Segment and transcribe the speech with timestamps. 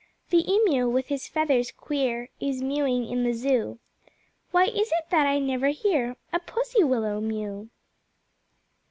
[0.31, 3.77] The Emu with his feathers queer Is mewing in the Zoo.
[4.49, 7.69] Why is it that I never hear A Pussy willow mew?